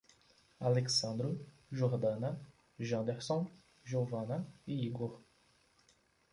[0.61, 1.37] Alexsandro,
[1.71, 2.35] Jordana,
[2.79, 3.47] Janderson,
[3.85, 5.21] Jeovana e Higor